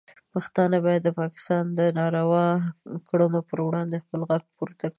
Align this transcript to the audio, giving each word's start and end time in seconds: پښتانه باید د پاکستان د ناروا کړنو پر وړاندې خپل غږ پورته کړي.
پښتانه 0.33 0.77
باید 0.85 1.01
د 1.03 1.09
پاکستان 1.21 1.63
د 1.77 1.79
ناروا 1.99 2.47
کړنو 3.09 3.39
پر 3.49 3.59
وړاندې 3.67 3.97
خپل 4.03 4.21
غږ 4.29 4.43
پورته 4.57 4.81
کړي. 4.87 4.89